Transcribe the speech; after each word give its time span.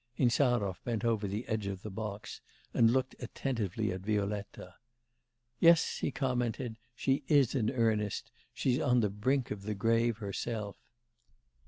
Insarov 0.17 0.81
bent 0.83 1.05
over 1.05 1.27
the 1.27 1.47
edge 1.47 1.67
of 1.67 1.83
the 1.83 1.91
box, 1.91 2.41
and 2.73 2.89
looked 2.89 3.13
attentively 3.19 3.91
at 3.91 4.01
Violetta. 4.01 4.73
'Yes,' 5.59 5.97
he 5.99 6.09
commented, 6.09 6.77
'she 6.95 7.21
is 7.27 7.53
in 7.53 7.69
earnest; 7.69 8.31
she's 8.51 8.79
on 8.79 9.01
the 9.01 9.11
brink 9.11 9.51
of 9.51 9.61
the 9.61 9.75
grave 9.75 10.17
herself. 10.17 10.75